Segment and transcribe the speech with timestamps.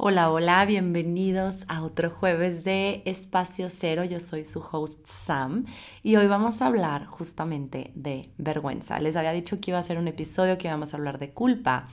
[0.00, 4.04] Hola, hola, bienvenidos a otro jueves de Espacio Cero.
[4.04, 5.64] Yo soy su host Sam
[6.04, 9.00] y hoy vamos a hablar justamente de vergüenza.
[9.00, 11.88] Les había dicho que iba a ser un episodio que íbamos a hablar de culpa,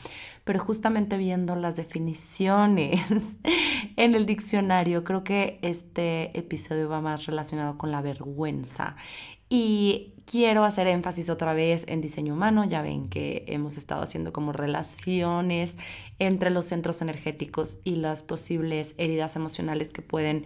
[0.46, 3.40] pero justamente viendo las definiciones
[3.98, 8.96] en el diccionario, creo que este episodio va más relacionado con la vergüenza.
[9.50, 12.64] Y quiero hacer énfasis otra vez en diseño humano.
[12.64, 15.78] Ya ven que hemos estado haciendo como relaciones
[16.20, 20.46] entre los centros energéticos y las posibles heridas emocionales que pueden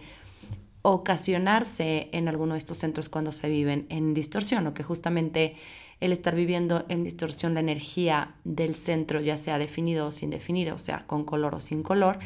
[0.82, 5.56] ocasionarse en alguno de estos centros cuando se viven en distorsión o que justamente
[6.00, 10.72] el estar viviendo en distorsión la energía del centro, ya sea definido o sin definir,
[10.72, 12.18] o sea, con color o sin color,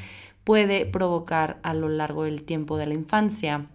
[0.45, 3.67] puede provocar a lo largo del tiempo de la infancia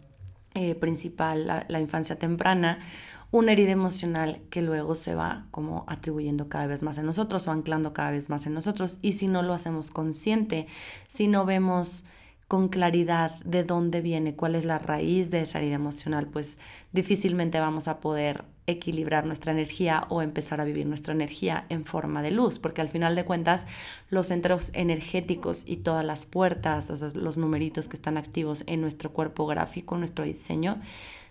[0.53, 2.80] eh, principal, la infancia temprana,
[3.31, 7.52] una herida emocional que luego se va como atribuyendo cada vez más en nosotros o
[7.52, 8.97] anclando cada vez más en nosotros.
[9.02, 10.67] Y si no lo hacemos consciente,
[11.08, 12.05] si no vemos
[12.49, 16.58] con claridad de dónde viene, cuál es la raíz de esa herida emocional, pues
[16.91, 22.23] difícilmente vamos a poder equilibrar nuestra energía o empezar a vivir nuestra energía en forma
[22.23, 23.67] de luz, porque al final de cuentas
[24.09, 29.45] los centros energéticos y todas las puertas, los numeritos que están activos en nuestro cuerpo
[29.45, 30.81] gráfico, nuestro diseño,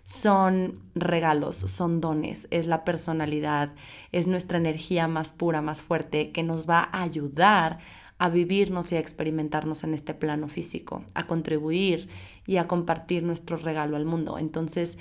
[0.04, 3.72] son regalos, son dones, es la personalidad,
[4.12, 7.80] es nuestra energía más pura, más fuerte, que nos va a ayudar
[8.18, 12.08] a vivirnos y a experimentarnos en este plano físico, a contribuir
[12.46, 14.38] y a compartir nuestro regalo al mundo.
[14.38, 14.98] Entonces,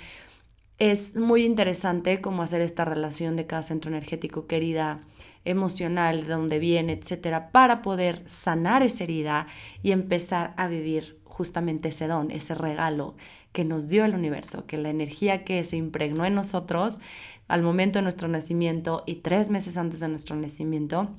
[0.77, 5.01] es muy interesante cómo hacer esta relación de cada centro energético, querida,
[5.43, 9.47] emocional, de dónde viene, etcétera, para poder sanar esa herida
[9.81, 13.15] y empezar a vivir justamente ese don, ese regalo
[13.53, 16.99] que nos dio el universo, que la energía que se impregnó en nosotros
[17.47, 21.15] al momento de nuestro nacimiento y tres meses antes de nuestro nacimiento,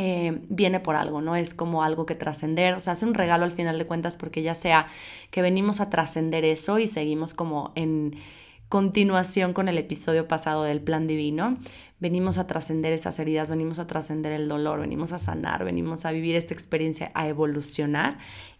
[0.00, 1.34] eh, viene por algo, ¿no?
[1.34, 4.42] Es como algo que trascender, o sea, hace un regalo al final de cuentas porque
[4.42, 4.86] ya sea
[5.32, 8.16] que venimos a trascender eso y seguimos como en
[8.68, 11.58] continuación con el episodio pasado del plan divino,
[11.98, 16.12] venimos a trascender esas heridas, venimos a trascender el dolor, venimos a sanar, venimos a
[16.12, 18.18] vivir esta experiencia, a evolucionar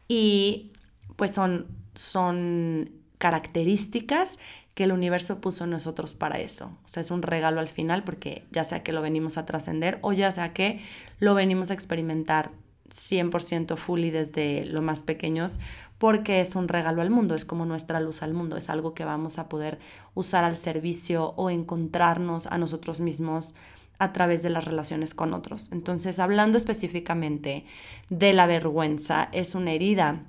[0.08, 0.72] y
[1.14, 4.40] pues son, son características
[4.78, 6.70] que el universo puso nosotros para eso.
[6.84, 9.98] O sea, es un regalo al final porque ya sea que lo venimos a trascender
[10.02, 10.80] o ya sea que
[11.18, 12.52] lo venimos a experimentar
[12.88, 15.58] 100% fully desde lo más pequeños
[15.98, 19.04] porque es un regalo al mundo, es como nuestra luz al mundo, es algo que
[19.04, 19.80] vamos a poder
[20.14, 23.56] usar al servicio o encontrarnos a nosotros mismos
[23.98, 25.70] a través de las relaciones con otros.
[25.72, 27.64] Entonces, hablando específicamente
[28.10, 30.22] de la vergüenza, es una herida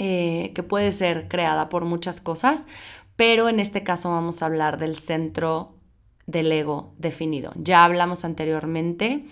[0.00, 2.68] eh, que puede ser creada por muchas cosas,
[3.18, 5.74] pero en este caso vamos a hablar del centro
[6.26, 7.50] del ego definido.
[7.56, 9.24] Ya hablamos anteriormente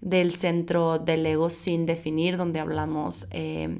[0.00, 3.78] del centro del ego sin definir, donde hablamos eh,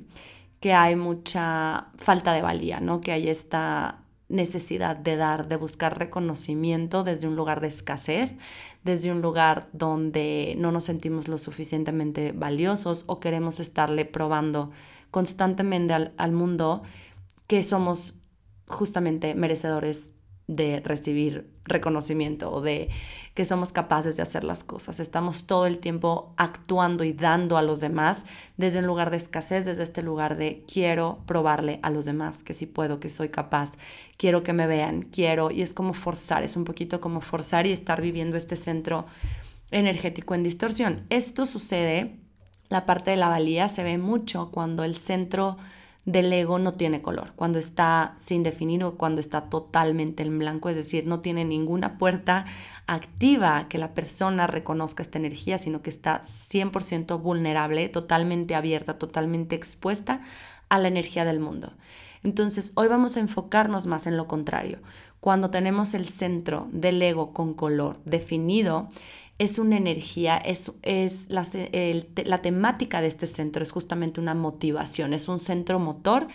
[0.61, 3.01] que hay mucha falta de valía, ¿no?
[3.01, 8.37] Que hay esta necesidad de dar, de buscar reconocimiento desde un lugar de escasez,
[8.85, 14.71] desde un lugar donde no nos sentimos lo suficientemente valiosos o queremos estarle probando
[15.11, 16.85] constantemente al, mundo
[17.49, 18.18] que somos
[18.69, 20.15] justamente merecedores
[20.47, 22.89] de recibir reconocimiento o de
[23.35, 24.99] que somos capaces de hacer las cosas.
[24.99, 28.25] Estamos todo el tiempo actuando y dando a los demás
[28.57, 32.55] desde un lugar de escasez, desde este lugar de quiero probarle a los demás que
[32.55, 33.73] sí puedo, que soy capaz,
[34.17, 37.73] quiero que me vean, quiero, y es como forzar, es un poquito como forzar y
[37.73, 39.05] estar viviendo este centro
[39.71, 41.05] energético en distorsión.
[41.11, 42.17] Esto sucede
[42.69, 45.57] la parte de la valía se ve mucho cuando el centro
[46.09, 50.71] del ego no tiene color, cuando está sin definir o cuando está totalmente en blanco,
[50.71, 52.47] es decir, no tiene ninguna puerta
[52.87, 59.55] activa que la persona reconozca esta energía, sino que está 100% vulnerable, totalmente abierta, totalmente
[59.55, 60.23] expuesta
[60.71, 61.75] a la energía del mundo.
[62.23, 64.79] Entonces, hoy vamos a enfocarnos más en lo contrario.
[65.21, 68.89] Cuando tenemos el centro del ego con color definido,
[69.39, 71.47] es una energía, es, es la,
[72.25, 76.27] la, temática de este centro es justamente una motivación, es un centro motor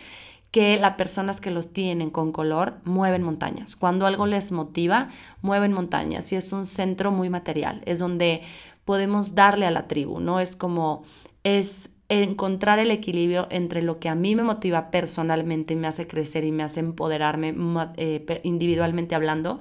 [0.52, 3.76] que las personas que los tienen con color mueven montañas.
[3.76, 5.10] Cuando algo les motiva,
[5.42, 8.42] mueven montañas y es un centro muy material, es donde
[8.86, 10.40] podemos darle a la tribu, ¿no?
[10.40, 11.02] Es como,
[11.44, 16.08] es encontrar el equilibrio entre lo que a mí me motiva personalmente y me hace
[16.08, 17.56] crecer y me hace empoderarme
[17.98, 19.60] eh, individualmente hablando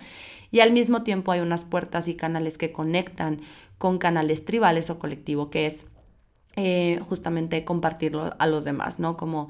[0.53, 3.41] y al mismo tiempo hay unas puertas y canales que conectan
[3.79, 5.87] con canales tribales o colectivo, que es
[6.55, 9.17] eh, justamente compartirlo a los demás, ¿no?
[9.17, 9.49] Como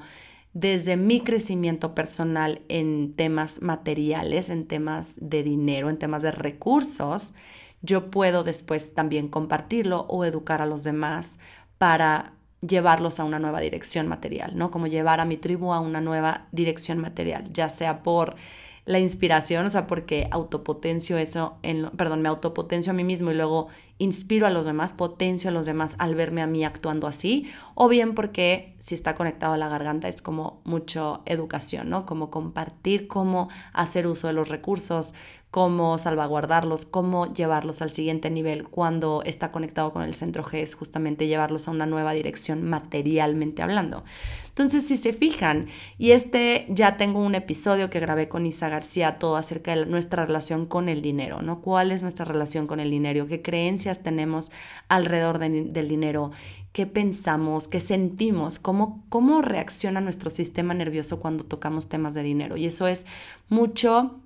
[0.53, 7.33] desde mi crecimiento personal en temas materiales, en temas de dinero, en temas de recursos,
[7.81, 11.39] yo puedo después también compartirlo o educar a los demás
[11.77, 14.71] para llevarlos a una nueva dirección material, ¿no?
[14.71, 18.35] Como llevar a mi tribu a una nueva dirección material, ya sea por
[18.85, 23.33] la inspiración, o sea, porque autopotencio eso, en, perdón, me autopotencio a mí mismo y
[23.33, 27.49] luego inspiro a los demás, potencio a los demás al verme a mí actuando así,
[27.75, 32.05] o bien porque si está conectado a la garganta es como mucho educación, ¿no?
[32.05, 35.13] Como compartir cómo hacer uso de los recursos,
[35.53, 40.73] cómo salvaguardarlos, cómo llevarlos al siguiente nivel cuando está conectado con el centro G, es
[40.73, 44.03] justamente llevarlos a una nueva dirección materialmente hablando.
[44.47, 45.67] Entonces, si se fijan,
[45.99, 50.25] y este ya tengo un episodio que grabé con Isa García, todo acerca de nuestra
[50.25, 51.61] relación con el dinero, ¿no?
[51.61, 53.27] ¿Cuál es nuestra relación con el dinero?
[53.27, 54.51] ¿Qué creencias tenemos
[54.87, 56.31] alrededor del dinero?
[56.71, 62.57] qué pensamos, qué sentimos, cómo, cómo reacciona nuestro sistema nervioso cuando tocamos temas de dinero.
[62.57, 63.05] Y eso es
[63.47, 64.19] mucho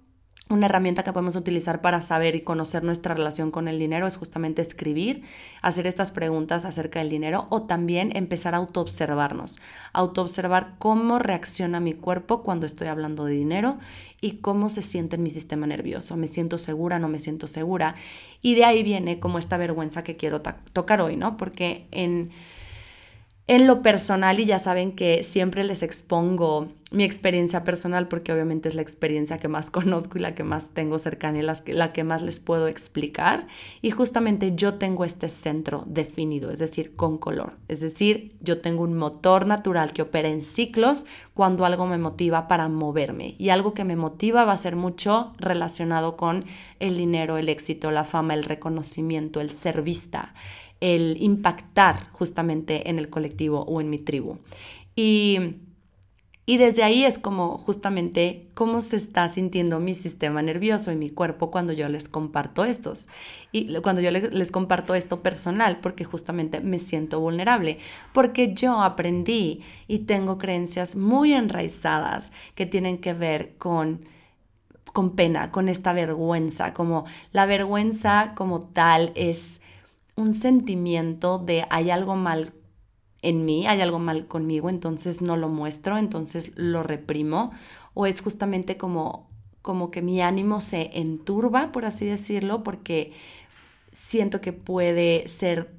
[0.50, 4.18] una herramienta que podemos utilizar para saber y conocer nuestra relación con el dinero es
[4.18, 5.24] justamente escribir,
[5.62, 9.60] hacer estas preguntas acerca del dinero o también empezar a autoobservarnos,
[9.94, 13.78] autoobservar cómo reacciona mi cuerpo cuando estoy hablando de dinero
[14.22, 16.16] y cómo se siente en mi sistema nervioso.
[16.16, 16.98] ¿Me siento segura?
[16.98, 17.96] ¿No me siento segura?
[18.42, 21.38] Y de ahí viene como esta vergüenza que quiero tocar hoy, ¿no?
[21.38, 22.32] Porque en
[23.48, 28.70] en lo personal, y ya saben que siempre les expongo mi experiencia personal porque obviamente
[28.70, 32.04] es la experiencia que más conozco y la que más tengo cercana y la que
[32.04, 33.48] más les puedo explicar.
[33.82, 37.54] Y justamente yo tengo este centro definido, es decir, con color.
[37.68, 42.48] Es decir, yo tengo un motor natural que opera en ciclos cuando algo me motiva
[42.48, 43.36] para moverme.
[43.38, 46.46] Y algo que me motiva va a ser mucho relacionado con
[46.80, 50.34] el dinero, el éxito, la fama, el reconocimiento, el ser vista
[50.80, 54.38] el impactar justamente en el colectivo o en mi tribu.
[54.96, 55.56] Y,
[56.46, 61.10] y desde ahí es como justamente cómo se está sintiendo mi sistema nervioso y mi
[61.10, 63.08] cuerpo cuando yo les comparto estos.
[63.52, 67.80] Y cuando yo les, les comparto esto personal, porque justamente me siento vulnerable,
[68.14, 74.06] porque yo aprendí y tengo creencias muy enraizadas que tienen que ver con
[74.94, 79.62] con pena, con esta vergüenza, como la vergüenza como tal es
[80.18, 82.54] un sentimiento de hay algo mal
[83.22, 87.52] en mí, hay algo mal conmigo, entonces no lo muestro, entonces lo reprimo,
[87.94, 89.30] o es justamente como,
[89.62, 93.14] como que mi ánimo se enturba, por así decirlo, porque
[93.92, 95.76] siento que puede ser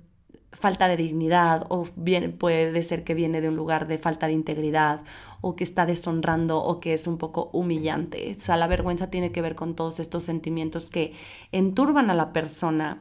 [0.53, 4.33] falta de dignidad o bien, puede ser que viene de un lugar de falta de
[4.33, 5.05] integridad
[5.41, 8.35] o que está deshonrando o que es un poco humillante.
[8.37, 11.13] O sea, la vergüenza tiene que ver con todos estos sentimientos que
[11.53, 13.01] enturban a la persona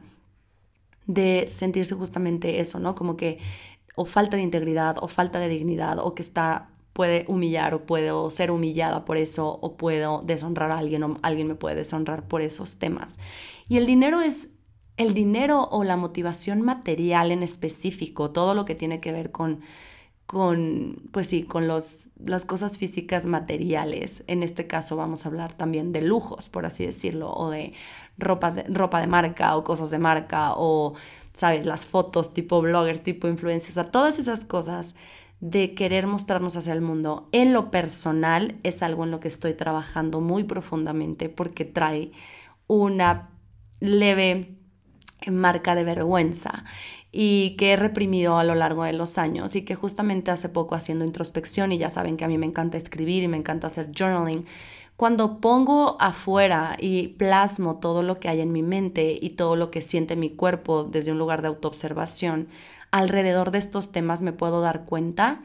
[1.08, 2.94] de sentirse justamente eso, ¿no?
[2.94, 3.40] Como que
[3.96, 8.30] o falta de integridad o falta de dignidad o que está puede humillar o puedo
[8.30, 12.42] ser humillada por eso o puedo deshonrar a alguien o alguien me puede deshonrar por
[12.42, 13.18] esos temas.
[13.68, 14.50] Y el dinero es
[14.96, 19.60] el dinero o la motivación material en específico, todo lo que tiene que ver con
[20.28, 24.24] con, pues sí, con los, las cosas físicas materiales.
[24.26, 27.72] En este caso vamos a hablar también de lujos, por así decirlo, o de,
[28.18, 30.92] ropas ropa de marca o cosas de marca o,
[31.32, 34.94] sabes, las fotos tipo bloggers, tipo influencers, o sea, todas esas cosas
[35.40, 37.30] de querer mostrarnos hacia el mundo.
[37.32, 42.12] En lo personal es algo en lo que estoy trabajando muy profundamente porque trae
[42.66, 43.30] una
[43.80, 44.58] leve
[45.26, 46.64] marca de vergüenza
[47.10, 50.74] y que he reprimido a lo largo de los años y que justamente hace poco
[50.74, 53.90] haciendo introspección y ya saben que a mí me encanta escribir y me encanta hacer
[53.96, 54.44] journaling,
[54.96, 59.70] cuando pongo afuera y plasmo todo lo que hay en mi mente y todo lo
[59.70, 62.48] que siente mi cuerpo desde un lugar de autoobservación,
[62.90, 65.42] alrededor de estos temas me puedo dar cuenta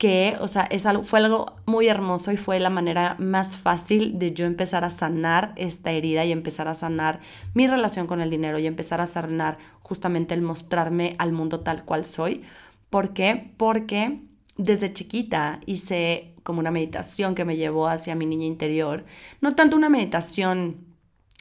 [0.00, 4.18] que, o sea, es algo, fue algo muy hermoso y fue la manera más fácil
[4.18, 7.20] de yo empezar a sanar esta herida y empezar a sanar
[7.52, 11.84] mi relación con el dinero y empezar a sanar justamente el mostrarme al mundo tal
[11.84, 12.44] cual soy.
[12.88, 13.52] ¿Por qué?
[13.58, 14.22] Porque
[14.56, 19.04] desde chiquita hice como una meditación que me llevó hacia mi niña interior.
[19.42, 20.78] No tanto una meditación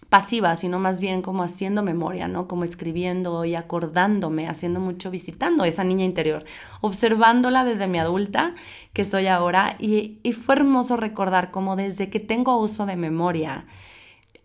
[0.10, 2.48] pasiva, sino más bien como haciendo memoria, ¿no?
[2.48, 6.44] Como escribiendo y acordándome, haciendo mucho, visitando esa niña interior,
[6.82, 8.56] observándola desde mi adulta,
[8.94, 13.66] que soy ahora, y, y fue hermoso recordar como desde que tengo uso de memoria,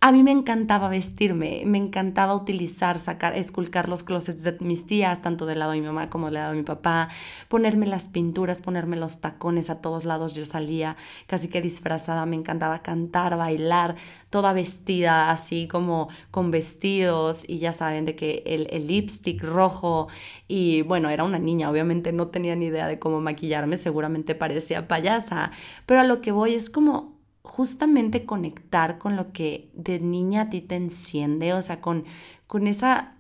[0.05, 5.23] a mí me encantaba vestirme, me encantaba utilizar, sacar, esculcar los closets de mis tías,
[5.23, 7.09] tanto del lado de mi mamá como del lado de mi papá,
[7.49, 10.35] ponerme las pinturas, ponerme los tacones a todos lados.
[10.35, 13.95] Yo salía casi que disfrazada, me encantaba cantar, bailar,
[14.29, 20.09] toda vestida así como con vestidos y ya saben de que el, el lipstick rojo
[20.47, 24.87] y bueno, era una niña, obviamente no tenía ni idea de cómo maquillarme, seguramente parecía
[24.87, 25.51] payasa,
[25.87, 27.14] pero a lo que voy es como
[27.45, 32.05] justamente conectar con lo que de niña a ti te enciende, o sea, con,
[32.47, 33.17] con, esa,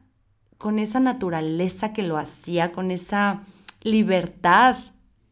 [0.57, 3.43] con esa naturaleza que lo hacía, con esa
[3.83, 4.79] libertad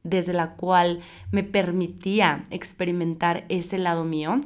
[0.04, 4.40] desde la cual me permitía experimentar ese lado mío,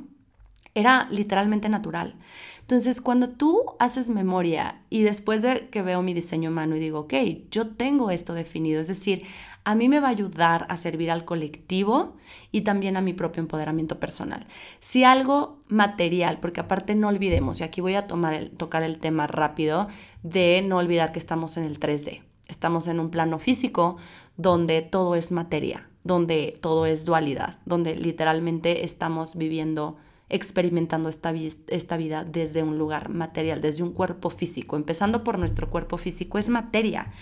[0.74, 2.14] era literalmente natural.
[2.60, 7.00] Entonces, cuando tú haces memoria y después de que veo mi diseño humano y digo,
[7.00, 7.14] ok,
[7.50, 9.24] yo tengo esto definido, es decir,
[9.66, 12.14] a mí me va a ayudar a servir al colectivo
[12.52, 14.46] y también a mi propio empoderamiento personal.
[14.78, 19.88] Si algo material, porque aparte no olvidemos, y aquí voy a tocar el tema rápido
[20.22, 22.22] de no olvidar que estamos en el 3D.
[22.46, 23.96] Estamos en un plano físico
[24.36, 29.96] donde todo es materia, donde todo es dualidad, donde literalmente estamos viviendo,
[30.28, 34.76] experimentando esta vida desde un lugar material, desde un cuerpo físico.
[34.76, 37.12] Empezando por nuestro cuerpo físico es materia.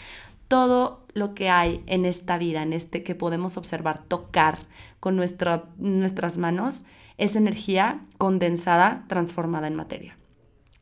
[0.49, 4.59] Todo lo que hay en esta vida, en este que podemos observar, tocar
[5.01, 6.85] con nuestras manos,
[7.19, 10.19] es energía condensada, transformada en materia.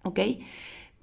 [0.02, 0.20] ¿Ok?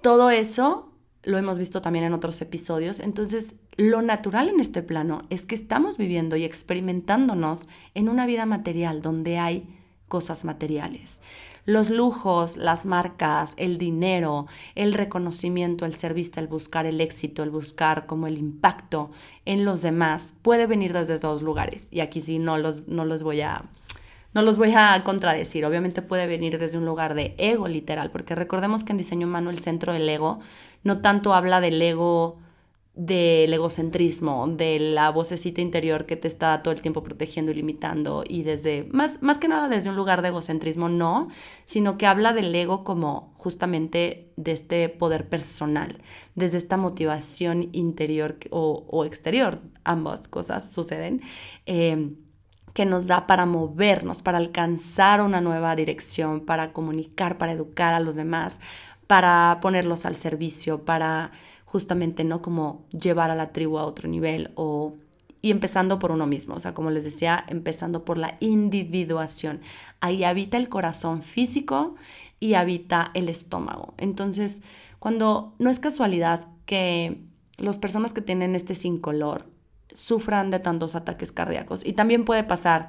[0.00, 3.00] Todo eso lo hemos visto también en otros episodios.
[3.00, 8.46] Entonces, lo natural en este plano es que estamos viviendo y experimentándonos en una vida
[8.46, 9.68] material donde hay
[10.08, 11.22] cosas materiales.
[11.70, 17.44] Los lujos, las marcas, el dinero, el reconocimiento, el ser vista, el buscar el éxito,
[17.44, 19.12] el buscar como el impacto
[19.44, 21.86] en los demás puede venir desde dos lugares.
[21.92, 23.66] Y aquí sí no los, no los voy a
[24.34, 28.34] no los voy a contradecir, obviamente puede venir desde un lugar de ego literal, porque
[28.34, 30.40] recordemos que en diseño humano el centro del ego
[30.82, 32.36] no tanto habla del ego,
[32.94, 38.24] del egocentrismo, de la vocecita interior que te está todo el tiempo protegiendo y limitando
[38.26, 41.28] y desde, más, más que nada desde un lugar de egocentrismo, no,
[41.66, 46.02] sino que habla del ego como justamente de este poder personal,
[46.34, 51.22] desde esta motivación interior o, exterior, ambas cosas suceden.
[51.66, 52.14] Eh,
[52.72, 58.00] que nos da para movernos, para alcanzar una nueva dirección, para comunicar, para educar a
[58.00, 58.60] los demás,
[59.08, 61.32] para ponerlos al servicio, para
[61.70, 62.42] justamente, ¿no?
[62.42, 64.96] Como llevar a la tribu a otro nivel o
[65.40, 69.60] y empezando por uno mismo, o sea, como les decía, empezando por la individuación.
[70.00, 71.94] Ahí habita el corazón físico
[72.40, 73.94] y habita el estómago.
[73.98, 74.62] Entonces,
[74.98, 77.22] cuando no es casualidad que
[77.56, 79.46] las personas que tienen este sin color
[79.92, 82.88] sufran de tantos ataques cardíacos y también puede pasar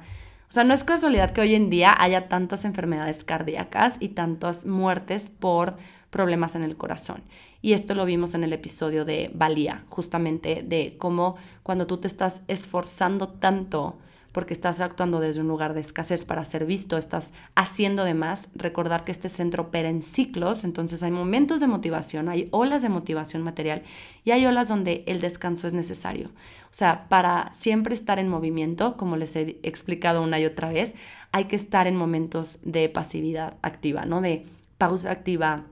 [0.52, 4.66] o sea, no es casualidad que hoy en día haya tantas enfermedades cardíacas y tantas
[4.66, 5.78] muertes por
[6.10, 7.22] problemas en el corazón.
[7.62, 12.06] Y esto lo vimos en el episodio de Valía, justamente de cómo cuando tú te
[12.06, 13.96] estás esforzando tanto
[14.32, 18.50] porque estás actuando desde un lugar de escasez para ser visto, estás haciendo de más,
[18.54, 22.88] recordar que este centro opera en ciclos, entonces hay momentos de motivación, hay olas de
[22.88, 23.82] motivación material
[24.24, 26.28] y hay olas donde el descanso es necesario.
[26.28, 30.94] O sea, para siempre estar en movimiento, como les he explicado una y otra vez,
[31.30, 34.20] hay que estar en momentos de pasividad activa, ¿no?
[34.20, 34.46] De
[34.78, 35.64] pausa activa,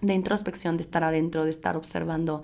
[0.00, 2.42] de introspección, de estar adentro, de estar observando,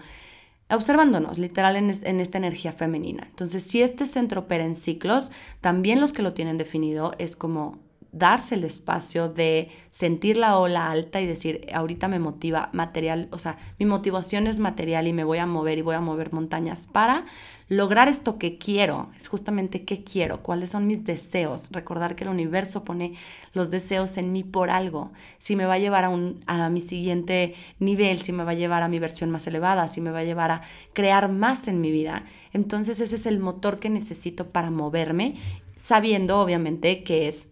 [0.77, 3.25] observándonos, literal, en, en, esta energía femenina.
[3.29, 7.79] Entonces, si este centro opera en ciclos, también los que lo tienen definido es como
[8.13, 13.39] darse el espacio de sentir la ola alta y decir, ahorita me motiva material, o
[13.39, 16.87] sea, mi motivación es material y me voy a mover y voy a mover montañas
[16.87, 17.25] para
[17.69, 19.11] lograr esto que quiero.
[19.17, 21.69] Es justamente qué quiero, cuáles son mis deseos.
[21.71, 23.15] Recordar que el universo pone
[23.55, 25.13] los deseos en mí por algo.
[25.39, 28.55] Si me va a llevar a, un, a mi siguiente nivel, si me va a
[28.55, 31.81] llevar a mi versión más elevada, si me va a llevar a crear más en
[31.81, 32.27] mi vida.
[32.53, 35.37] Entonces ese es el motor que necesito para moverme,
[35.75, 37.52] sabiendo obviamente que es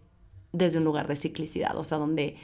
[0.53, 2.37] desde un lugar de ciclicidad, o sea, donde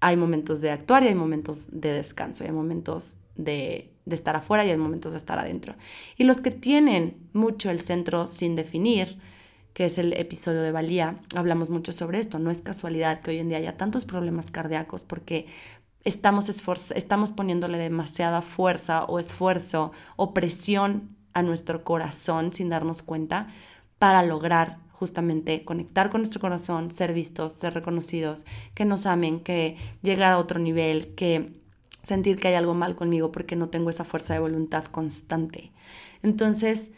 [0.00, 4.64] hay momentos de actuar y hay momentos de descanso, y hay momentos de, estar afuera
[4.64, 5.74] y hay momentos de estar adentro.
[6.16, 9.18] Y los que tienen mucho el centro sin definir,
[9.72, 12.38] que es el episodio de Valía, hablamos mucho sobre esto.
[12.38, 15.46] No es casualidad que hoy en día haya tantos problemas cardíacos porque
[16.04, 16.48] estamos,
[16.94, 23.48] estamos poniéndole demasiada fuerza o esfuerzo o presión a nuestro corazón sin darnos cuenta
[23.98, 29.76] para lograr justamente conectar con nuestro corazón, ser vistos, ser reconocidos, que nos amen, que
[30.00, 31.52] llegar a otro nivel, que
[32.02, 35.72] sentir que hay algo mal conmigo porque no tengo esa fuerza de voluntad constante.
[36.22, 36.92] Entonces,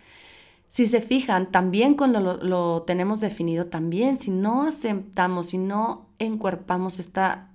[0.68, 6.06] si se fijan, también cuando lo, lo tenemos definido, también si no aceptamos, si no
[6.20, 7.50] encuerpamos esta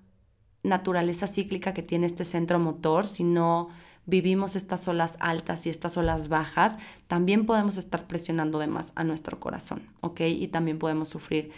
[0.63, 3.69] naturaleza cíclica que tiene este centro motor, si no
[4.05, 6.77] vivimos estas olas altas y estas olas bajas,
[7.07, 10.21] también podemos estar presionando de más a nuestro corazón, ¿ok?
[10.21, 11.51] Y también podemos sufrir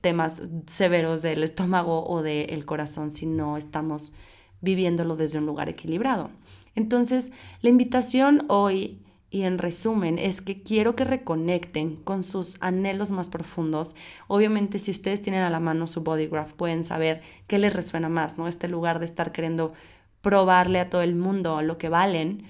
[0.00, 4.12] temas severos del estómago o del corazón si no estamos
[4.60, 6.30] viviéndolo desde un lugar equilibrado.
[6.74, 7.32] Entonces,
[7.62, 13.28] la invitación hoy y en resumen es que quiero que reconecten con sus anhelos más
[13.28, 13.94] profundos.
[14.26, 18.08] Obviamente si ustedes tienen a la mano su body graph pueden saber qué les resuena
[18.08, 18.48] más, ¿no?
[18.48, 19.72] Este lugar de estar queriendo
[20.22, 22.44] probarle a todo el mundo lo que valen,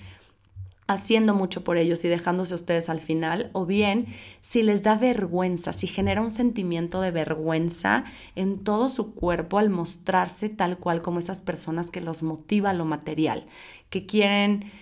[0.86, 4.06] haciendo mucho por ellos y dejándose ustedes al final, o bien
[4.40, 9.70] si les da vergüenza, si genera un sentimiento de vergüenza en todo su cuerpo al
[9.70, 13.46] mostrarse tal cual como esas personas que los motiva lo material,
[13.88, 14.72] que quieren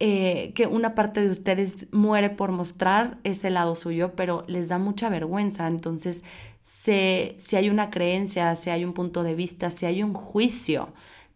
[0.00, 4.78] eh, que una parte de ustedes muere por mostrar ese lado suyo, pero les da
[4.78, 5.66] mucha vergüenza.
[5.68, 6.24] Entonces,
[6.60, 10.92] si hay una creencia, si hay un punto de vista, si hay un juicio,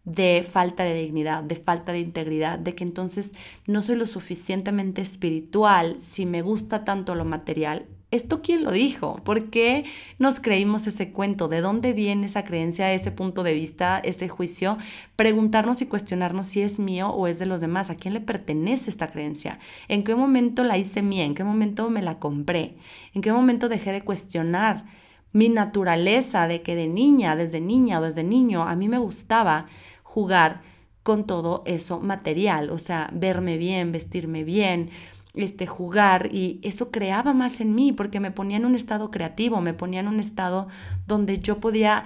[0.09, 3.33] de falta de dignidad, de falta de integridad, de que entonces
[3.67, 7.85] no soy lo suficientemente espiritual si me gusta tanto lo material.
[8.11, 9.17] ¿Esto quién lo dijo?
[9.17, 9.85] ¿Por qué
[10.17, 11.47] nos creímos ese cuento?
[11.47, 14.79] ¿De dónde viene esa creencia, ese punto de vista, ese juicio?
[15.15, 17.91] Preguntarnos y cuestionarnos si es mío o es de los demás.
[17.91, 19.59] ¿A quién le pertenece esta creencia?
[19.87, 21.23] ¿En qué momento la hice mía?
[21.23, 22.77] ¿En qué momento me la compré?
[23.13, 24.85] ¿En qué momento dejé de cuestionar
[25.31, 29.67] mi naturaleza de que de niña, desde niña o desde niño, a mí me gustaba
[30.09, 30.61] jugar
[31.03, 34.89] con todo eso material, o sea, verme bien, vestirme bien,
[35.35, 39.61] este, jugar y eso creaba más en mí porque me ponía en un estado creativo,
[39.61, 40.67] me ponía en un estado
[41.05, 42.05] donde yo podía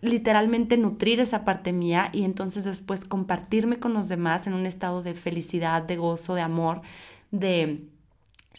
[0.00, 5.04] literalmente nutrir esa parte mía y entonces después compartirme con los demás en un estado
[5.04, 6.82] de felicidad, de gozo, de amor,
[7.30, 7.86] de,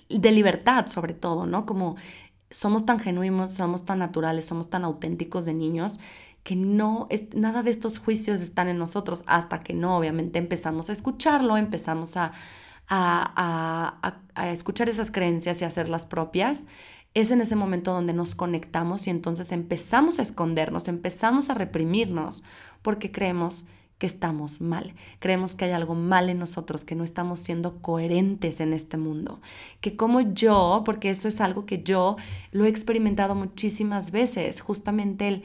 [0.08, 1.66] de libertad sobre todo, ¿no?
[1.66, 1.98] Como
[2.50, 6.00] somos tan genuinos, somos tan naturales, somos tan auténticos de niños
[6.44, 10.90] que no, es, nada de estos juicios están en nosotros hasta que no, obviamente empezamos
[10.90, 12.34] a escucharlo, empezamos a,
[12.88, 16.68] a, a, escuchar esas creencias y hacerlas propias.
[17.14, 22.44] Es en ese momento donde nos conectamos y entonces empezamos a escondernos, empezamos a reprimirnos
[22.82, 23.66] porque creemos
[23.98, 24.96] que estamos mal.
[25.20, 29.40] Creemos que hay algo mal en nosotros, que no estamos siendo coherentes en este mundo.
[29.80, 32.18] Que como yo, porque eso es algo que yo
[32.52, 35.44] lo he experimentado muchísimas veces, justamente el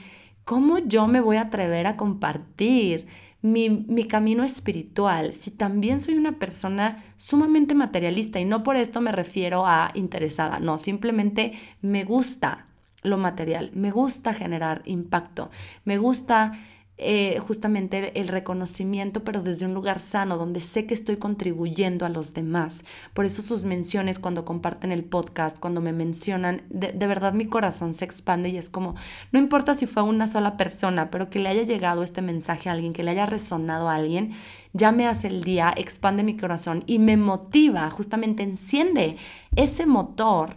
[0.49, 3.07] ¿cómo yo me voy a atrever a compartir
[3.43, 8.41] mi, camino espiritual si también soy una persona sumamente materialista?
[8.41, 11.53] Y no por esto me refiero a interesada, no, simplemente
[11.83, 12.65] me gusta
[13.03, 15.51] lo material, me gusta generar impacto,
[15.85, 16.53] me gusta
[17.01, 22.09] eh, justamente el reconocimiento, pero desde un lugar sano, donde sé que estoy contribuyendo a
[22.09, 22.85] los demás.
[23.15, 27.47] Por eso sus menciones cuando comparten el podcast, cuando me mencionan, de, de verdad mi
[27.47, 28.97] corazón se expande y es como,
[29.31, 32.73] no importa si fue una sola persona, pero que le haya llegado este mensaje a
[32.73, 34.33] alguien, que le haya resonado a alguien,
[34.73, 39.17] ya me hace el día, expande mi corazón y me motiva, justamente enciende
[39.55, 40.57] ese motor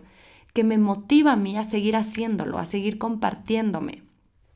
[0.53, 4.10] que me motiva a mí a seguir haciéndolo, a seguir compartiéndome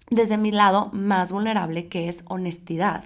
[0.09, 3.05] desde mi lado más vulnerable, que es honestidad,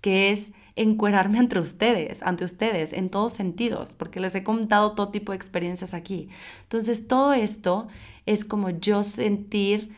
[0.00, 5.10] que es encuerarme ante ustedes, ante ustedes, en todos sentidos, porque les he contado todo
[5.10, 6.28] tipo de experiencias aquí.
[6.64, 7.88] Entonces, todo esto
[8.26, 9.94] es como yo sentirme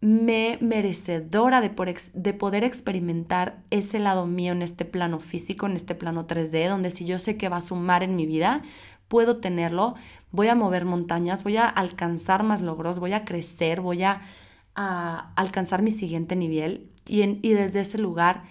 [0.00, 1.72] merecedora de,
[2.14, 6.90] de poder experimentar ese lado mío en este plano físico, en este plano 3D, donde
[6.90, 8.62] si yo sé que va a sumar en mi vida,
[9.08, 9.94] puedo tenerlo,
[10.32, 14.20] voy a mover montañas, voy a alcanzar más logros, voy a crecer, voy a
[14.76, 18.44] a alcanzar mi siguiente nivel y, y desde ese lugar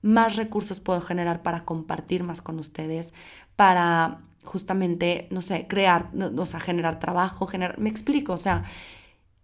[0.00, 3.12] más recursos puedo generar para compartir más con ustedes,
[3.56, 8.64] para justamente, no sé, crear, o sea, generar trabajo, generar, me explico, o sea,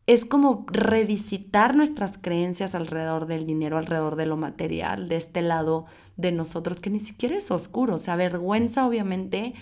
[0.06, 5.86] es como revisitar nuestras creencias alrededor del dinero, alrededor de lo material, de este lado
[6.16, 9.54] de nosotros que ni siquiera es oscuro, o sea, vergüenza obviamente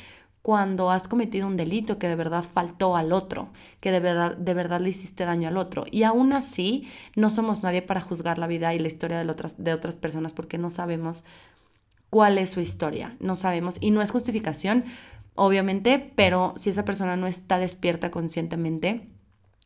[0.47, 3.49] cuando has cometido un delito que de verdad faltó al otro,
[3.81, 5.87] que de verdad, de verdad le hiciste daño al otro.
[5.91, 9.57] Y aún así, no somos nadie para juzgar la vida y la historia de otras,
[9.59, 11.25] de otras personas porque no sabemos
[12.11, 13.77] cuál es su historia, no sabemos.
[13.81, 14.85] Y no es justificación,
[15.35, 19.09] obviamente, pero si esa persona no está despierta conscientemente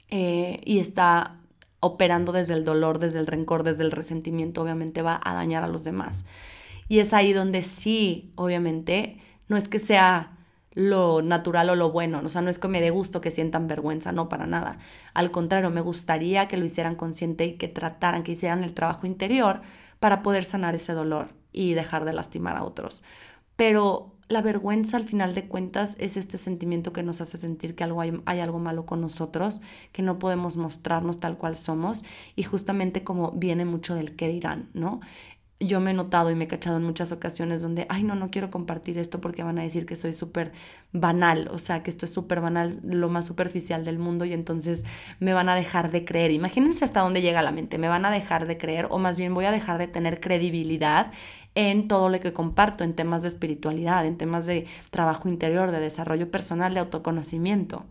[0.08, 1.40] eh, y está
[1.80, 5.68] operando desde el dolor, desde el rencor, desde el resentimiento, obviamente va a dañar a
[5.68, 6.24] los demás.
[6.88, 10.38] Y es ahí donde sí, obviamente, no es que sea
[10.72, 12.20] lo natural o lo bueno.
[12.24, 14.78] O sea, no es que me dé gusto que sientan vergüenza, no, para nada.
[15.14, 19.06] Al contrario, me gustaría que lo hicieran consciente y que trataran, que hicieran el trabajo
[19.06, 19.62] interior
[19.98, 23.02] para poder sanar ese dolor y dejar de lastimar a otros.
[23.56, 27.82] Pero la vergüenza al final de cuentas es este sentimiento que nos hace sentir que
[27.82, 32.04] algo hay, hay, algo malo con nosotros, que no podemos mostrarnos tal cual somos
[32.36, 35.00] y justamente como viene mucho del qué dirán, ¿no?
[35.62, 38.30] Yo me he notado y me he cachado en muchas ocasiones donde, ay, no, no
[38.30, 40.52] quiero compartir esto porque van a decir que soy súper
[40.92, 44.86] banal, o sea, que esto es súper banal, lo más superficial del mundo y entonces
[45.18, 46.30] me van a dejar de creer.
[46.30, 49.34] Imagínense hasta dónde llega la mente, me van a dejar de creer o más bien
[49.34, 51.12] voy a dejar de tener credibilidad
[51.54, 55.80] en todo lo que comparto, en temas de espiritualidad, en temas de trabajo interior, de
[55.80, 57.84] desarrollo personal, de autoconocimiento.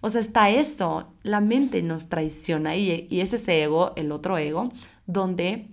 [0.00, 4.38] O sea, está eso, la mente nos traiciona y, y es ese ego, el otro
[4.38, 4.70] ego,
[5.06, 5.71] donde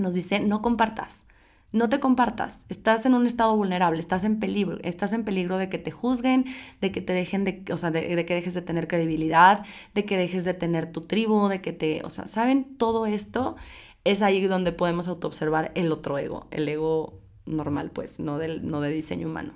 [0.00, 1.26] nos dice, no compartas,
[1.72, 5.68] no te compartas, estás en un estado vulnerable, estás en peligro, estás en peligro de
[5.68, 6.46] que te juzguen,
[6.80, 10.16] de que te dejen de, o sea, de, que dejes de tener credibilidad, de que
[10.16, 12.76] dejes de tener tu tribu, de que te, o sea, ¿saben?
[12.76, 13.56] Todo esto
[14.02, 18.80] es ahí donde podemos autoobservar el otro ego, el ego normal, pues, no, del, no
[18.80, 19.52] de diseño humano.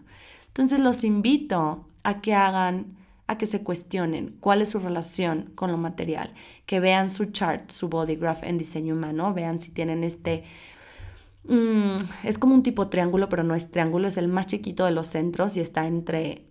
[0.48, 5.72] Entonces los invito a que hagan, a que se cuestionen cuál es su relación con
[5.72, 6.34] lo material,
[6.66, 10.44] que vean su chart, su body graph en diseño humano, vean si tienen este
[11.46, 14.92] Mm, es como un tipo triángulo, pero no es triángulo, es el más chiquito de
[14.92, 16.46] los centros y está entre...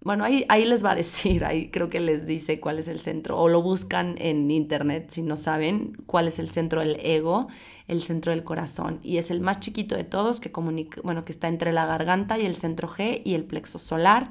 [0.00, 3.00] Bueno, ahí, ahí les va a decir, ahí creo que les dice cuál es el
[3.00, 7.48] centro, o lo buscan en internet si no saben cuál es el centro del ego,
[7.88, 11.32] el centro del corazón, y es el más chiquito de todos que comunica, bueno, que
[11.32, 14.30] está entre la garganta y el centro G y el plexo solar,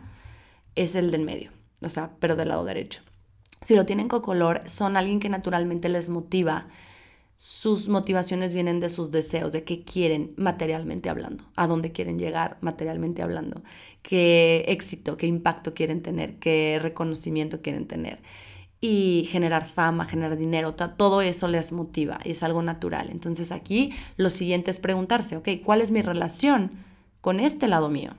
[0.75, 1.51] es el del medio,
[1.81, 3.01] o sea, pero del lado derecho.
[3.63, 6.67] Si lo tienen con color, son alguien que naturalmente les motiva,
[7.37, 12.57] sus motivaciones vienen de sus deseos, de qué quieren materialmente hablando, a dónde quieren llegar
[12.61, 13.61] materialmente hablando,
[14.01, 18.19] qué éxito, qué impacto quieren tener, qué reconocimiento quieren tener.
[18.81, 23.09] Y generar fama, generar dinero, todo eso les motiva, es algo natural.
[23.09, 26.71] Entonces aquí lo siguiente es preguntarse, ok, ¿cuál es mi relación
[27.21, 28.11] con este lado mío?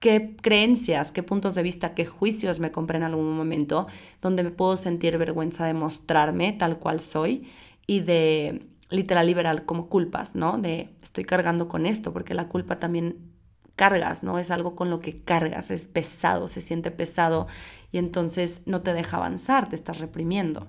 [0.00, 3.86] Qué creencias, qué puntos de vista, qué juicios me compré en algún momento
[4.20, 7.46] donde me puedo sentir vergüenza de mostrarme tal cual soy
[7.86, 10.58] y de literal liberal como culpas, ¿no?
[10.58, 13.30] De estoy cargando con esto, porque la culpa también
[13.76, 14.38] cargas, ¿no?
[14.38, 17.46] Es algo con lo que cargas, es pesado, se siente pesado
[17.92, 20.68] y entonces no te deja avanzar, te estás reprimiendo.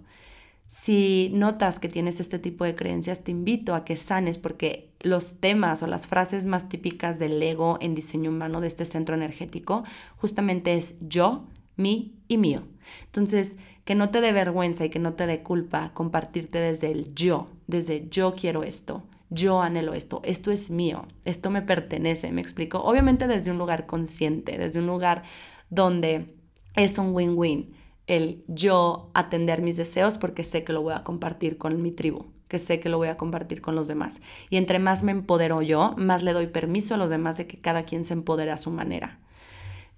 [0.67, 5.39] Si notas que tienes este tipo de creencias, te invito a que sanes porque los
[5.39, 9.83] temas o las frases más típicas del ego en diseño humano de este centro energético
[10.17, 12.63] justamente es yo, mí y mío.
[13.05, 17.13] Entonces, que no te dé vergüenza y que no te dé culpa compartirte desde el
[17.15, 22.41] yo, desde yo quiero esto, yo anhelo esto, esto es mío, esto me pertenece, me
[22.41, 22.79] explico.
[22.79, 25.23] Obviamente desde un lugar consciente, desde un lugar
[25.69, 26.35] donde
[26.75, 27.73] es un win-win
[28.07, 32.25] el yo atender mis deseos porque sé que lo voy a compartir con mi tribu,
[32.51, 34.21] que sé que lo voy a compartir con los demás.
[34.49, 37.61] Y entre más me empodero yo, más le doy permiso a los demás de que
[37.61, 39.19] cada quien se empodere a su manera.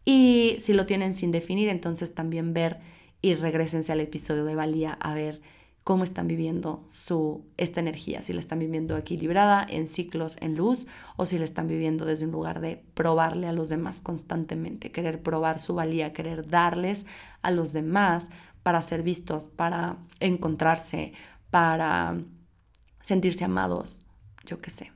[0.06, 2.78] Y si lo tienen sin definir, entonces también ver
[3.24, 5.42] y regresense al episodio de valía a ver
[5.84, 10.86] cómo están viviendo su, esta energía, si la están viviendo equilibrada, en ciclos, en luz,
[11.18, 15.24] o si la están viviendo desde un lugar de probarle a los demás constantemente, querer
[15.24, 17.08] probar su valía, querer darles
[17.42, 18.30] a los demás
[18.62, 21.13] para ser vistos, para encontrarse,
[21.50, 22.16] para
[23.04, 24.02] sentirse amados,
[24.44, 24.92] yo qué sé.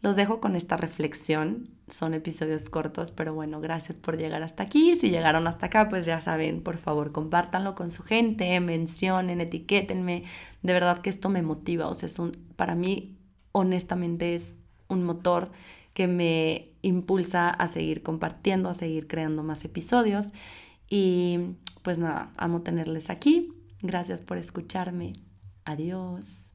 [0.00, 1.68] Los dejo con esta reflexión.
[1.88, 4.96] Son episodios cortos, pero bueno, gracias por llegar hasta aquí.
[4.96, 10.24] Si llegaron hasta acá, pues ya saben, por favor, compártanlo con su gente, mencionen, etiquétenme.
[10.62, 11.88] De verdad que esto me motiva.
[11.88, 13.16] O sea, es un, para mí,
[13.52, 14.54] honestamente, es
[14.88, 15.52] un motor
[15.94, 20.32] que me impulsa a seguir compartiendo, a seguir creando más episodios.
[20.88, 21.38] Y
[21.82, 23.52] pues nada, amo tenerles aquí.
[23.82, 25.12] Gracias por escucharme.
[25.64, 26.51] Adiós.